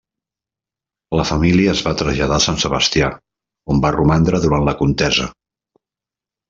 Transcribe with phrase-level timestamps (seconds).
[1.19, 3.13] La família es va traslladar a Sant Sebastià
[3.75, 5.33] on va romandre durant la contesa.